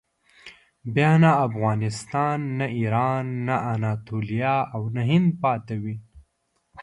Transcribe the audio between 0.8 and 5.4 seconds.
بیا نه افغانستان، نه ایران، نه اناتولیه او نه هند